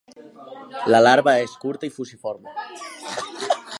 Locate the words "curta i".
1.65-1.93